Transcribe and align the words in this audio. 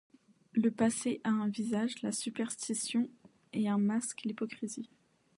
Le 0.53 0.71
passé 0.71 1.21
a 1.23 1.29
un 1.29 1.47
visage, 1.47 2.01
la 2.01 2.11
superstition, 2.11 3.07
et 3.53 3.69
un 3.69 3.77
masque, 3.77 4.23
l'hypocrisie. 4.23 4.89